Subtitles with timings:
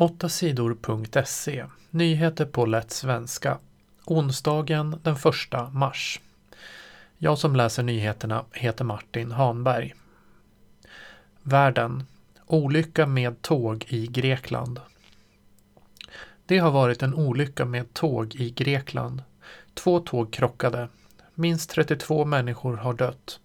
[0.00, 3.58] 8 sidor.se Nyheter på lätt svenska.
[4.04, 6.20] Onsdagen den 1 mars.
[7.18, 9.94] Jag som läser nyheterna heter Martin Hanberg.
[11.42, 12.04] Världen.
[12.46, 14.80] Olycka med tåg i Grekland.
[16.46, 19.22] Det har varit en olycka med tåg i Grekland.
[19.74, 20.88] Två tåg krockade.
[21.34, 23.40] Minst 32 människor har dött.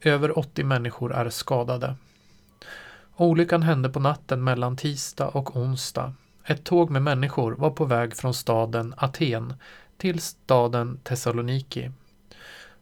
[0.00, 1.96] Över 80 människor är skadade.
[3.16, 6.14] Olyckan hände på natten mellan tisdag och onsdag.
[6.44, 9.54] Ett tåg med människor var på väg från staden Aten
[9.96, 11.90] till staden Thessaloniki.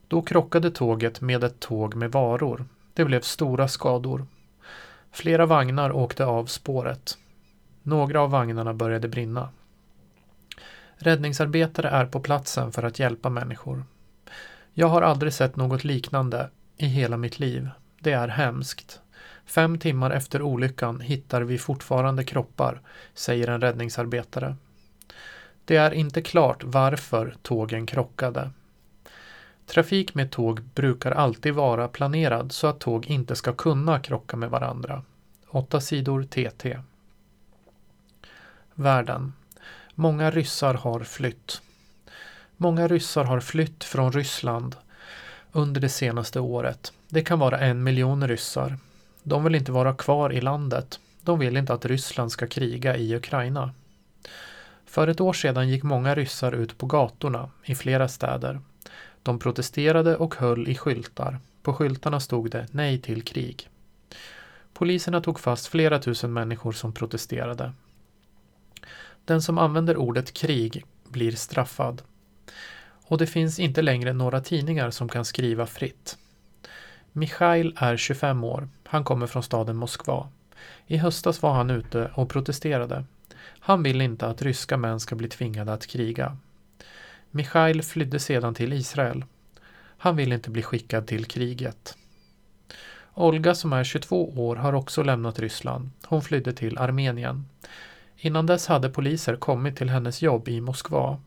[0.07, 2.65] Då krockade tåget med ett tåg med varor.
[2.93, 4.25] Det blev stora skador.
[5.11, 7.17] Flera vagnar åkte av spåret.
[7.83, 9.49] Några av vagnarna började brinna.
[10.95, 13.83] Räddningsarbetare är på platsen för att hjälpa människor.
[14.73, 17.69] Jag har aldrig sett något liknande i hela mitt liv.
[17.99, 19.01] Det är hemskt.
[19.51, 22.81] Fem timmar efter olyckan hittar vi fortfarande kroppar,
[23.13, 24.55] säger en räddningsarbetare.
[25.65, 28.51] Det är inte klart varför tågen krockade.
[29.65, 34.49] Trafik med tåg brukar alltid vara planerad så att tåg inte ska kunna krocka med
[34.49, 35.03] varandra.
[35.49, 36.79] 8 sidor TT.
[38.73, 39.33] Världen.
[39.95, 41.61] Många ryssar har flytt.
[42.57, 44.75] Många ryssar har flytt från Ryssland
[45.51, 46.93] under det senaste året.
[47.09, 48.77] Det kan vara en miljon ryssar.
[49.23, 50.99] De vill inte vara kvar i landet.
[51.21, 53.73] De vill inte att Ryssland ska kriga i Ukraina.
[54.85, 58.59] För ett år sedan gick många ryssar ut på gatorna i flera städer.
[59.23, 61.39] De protesterade och höll i skyltar.
[61.61, 63.69] På skyltarna stod det Nej till krig.
[64.73, 67.73] Poliserna tog fast flera tusen människor som protesterade.
[69.25, 72.01] Den som använder ordet krig blir straffad.
[73.03, 76.17] Och det finns inte längre några tidningar som kan skriva fritt.
[77.11, 78.69] Michail är 25 år.
[78.83, 80.27] Han kommer från staden Moskva.
[80.87, 83.05] I höstas var han ute och protesterade.
[83.59, 86.37] Han vill inte att ryska män ska bli tvingade att kriga.
[87.31, 89.25] Michail flydde sedan till Israel.
[89.97, 91.97] Han vill inte bli skickad till kriget.
[93.13, 95.89] Olga som är 22 år har också lämnat Ryssland.
[96.05, 97.45] Hon flydde till Armenien.
[98.17, 101.21] Innan dess hade poliser kommit till hennes jobb i Moskva.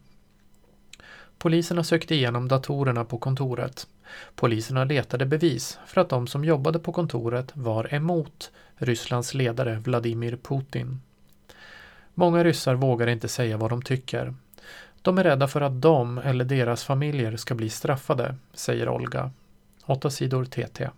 [1.45, 3.87] Poliserna sökte igenom datorerna på kontoret.
[4.35, 10.39] Poliserna letade bevis för att de som jobbade på kontoret var emot Rysslands ledare Vladimir
[10.43, 11.01] Putin.
[12.15, 14.35] Många ryssar vågar inte säga vad de tycker.
[15.03, 19.31] De är rädda för att de eller deras familjer ska bli straffade, säger Olga.
[19.87, 20.89] 8 sidor TT.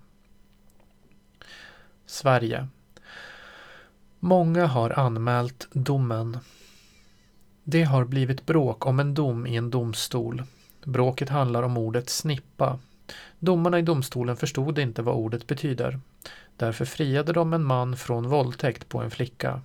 [2.06, 2.68] Sverige.
[4.18, 6.38] Många har anmält domen.
[7.68, 10.42] Det har blivit bråk om en dom i en domstol.
[10.84, 12.78] Bråket handlar om ordet snippa.
[13.38, 16.00] Domarna i domstolen förstod inte vad ordet betyder.
[16.56, 19.60] Därför friade de en man från våldtäkt på en flicka.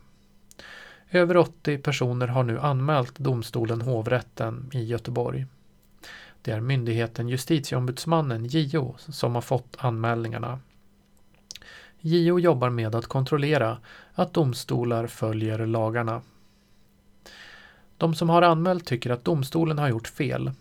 [1.12, 5.46] Över 80 personer har nu anmält domstolen hovrätten i Göteborg.
[6.42, 10.60] Det är myndigheten Justitieombudsmannen, JO, som har fått anmälningarna.
[12.00, 13.78] JO jobbar med att kontrollera
[14.14, 16.22] att domstolar följer lagarna.
[18.02, 20.52] De som har anmält tycker att domstolen har gjort fel.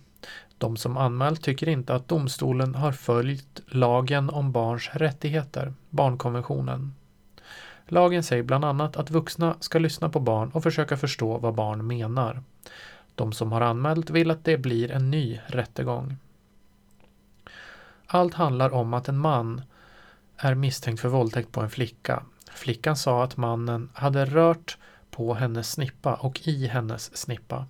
[0.59, 6.95] De som anmält tycker inte att domstolen har följt lagen om barns rättigheter, barnkonventionen.
[7.87, 11.87] Lagen säger bland annat att vuxna ska lyssna på barn och försöka förstå vad barn
[11.87, 12.43] menar.
[13.15, 16.17] De som har anmält vill att det blir en ny rättegång.
[18.07, 19.63] Allt handlar om att en man
[20.37, 22.23] är misstänkt för våldtäkt på en flicka.
[22.53, 24.77] Flickan sa att mannen hade rört
[25.11, 27.67] på hennes snippa och i hennes snippa.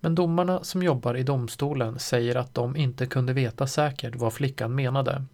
[0.00, 4.74] Men domarna som jobbar i domstolen säger att de inte kunde veta säkert vad flickan
[4.74, 5.24] menade.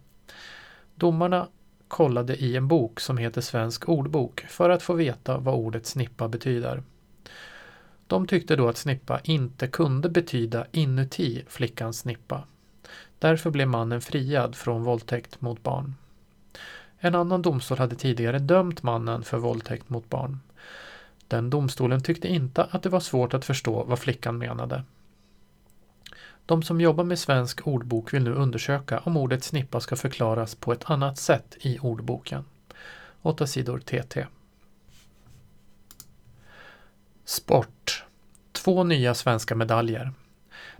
[0.95, 1.47] Domarna
[1.87, 6.27] kollade i en bok som heter Svensk ordbok för att få veta vad ordet snippa
[6.27, 6.83] betyder.
[8.07, 12.43] De tyckte då att snippa inte kunde betyda inuti flickans snippa.
[13.19, 15.95] Därför blev mannen friad från våldtäkt mot barn.
[16.99, 20.39] En annan domstol hade tidigare dömt mannen för våldtäkt mot barn.
[21.29, 24.83] Den domstolen tyckte inte att det var svårt att förstå vad flickan menade.
[26.45, 30.71] De som jobbar med svensk ordbok vill nu undersöka om ordet snippa ska förklaras på
[30.71, 32.45] ett annat sätt i ordboken.
[33.21, 34.25] 8 sidor TT.
[37.25, 38.03] Sport.
[38.51, 40.13] Två nya svenska medaljer.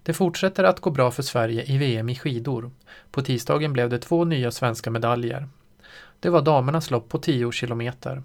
[0.03, 2.71] Det fortsätter att gå bra för Sverige i VM i skidor.
[3.11, 5.49] På tisdagen blev det två nya svenska medaljer.
[6.19, 8.23] Det var damernas lopp på 10 kilometer.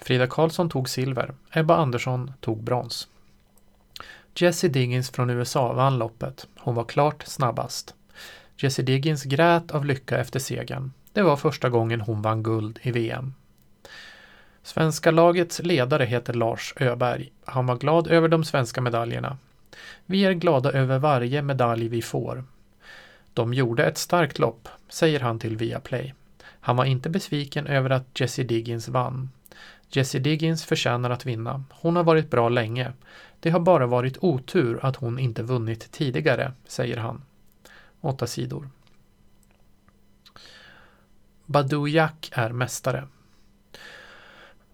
[0.00, 3.08] Frida Karlsson tog silver, Ebba Andersson tog brons.
[4.34, 6.46] Jessie Diggins från USA vann loppet.
[6.58, 7.94] Hon var klart snabbast.
[8.56, 10.92] Jessie Diggins grät av lycka efter segern.
[11.12, 13.34] Det var första gången hon vann guld i VM.
[14.62, 17.32] Svenska lagets ledare heter Lars Öberg.
[17.44, 19.38] Han var glad över de svenska medaljerna.
[20.06, 22.44] Vi är glada över varje medalj vi får.
[23.34, 26.14] De gjorde ett starkt lopp, säger han till Viaplay.
[26.42, 29.30] Han var inte besviken över att Jessie Diggins vann.
[29.88, 31.64] Jessie Diggins förtjänar att vinna.
[31.70, 32.92] Hon har varit bra länge.
[33.40, 37.22] Det har bara varit otur att hon inte vunnit tidigare, säger han.
[38.00, 38.70] Åtta sidor.
[41.46, 43.08] Badou Jack är mästare.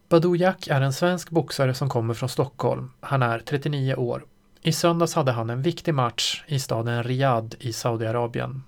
[0.09, 2.91] Badou Jack är en svensk boxare som kommer från Stockholm.
[3.01, 4.25] Han är 39 år.
[4.63, 8.63] I söndags hade han en viktig match i staden Riyadh i Saudiarabien.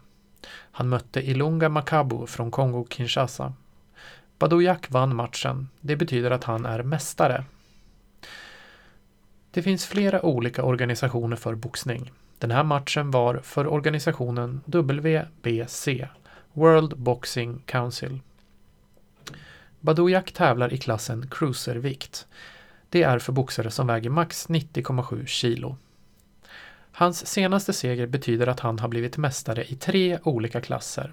[0.50, 3.52] Han mötte Ilunga Makabu från Kongo-Kinshasa.
[4.38, 5.68] Badou Jack vann matchen.
[5.80, 7.44] Det betyder att han är mästare.
[9.50, 12.12] Det finns flera olika organisationer för boxning.
[12.38, 15.88] Den här matchen var för organisationen WBC,
[16.52, 18.20] World Boxing Council.
[19.80, 22.26] Badouiak tävlar i klassen cruiservikt.
[22.88, 25.76] Det är för boxare som väger max 90,7 kilo.
[26.92, 31.12] Hans senaste seger betyder att han har blivit mästare i tre olika klasser.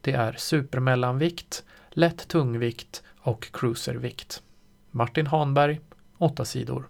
[0.00, 4.42] Det är supermellanvikt, lätt tungvikt och cruiservikt.
[4.90, 5.80] Martin Hanberg,
[6.18, 6.88] 8 sidor.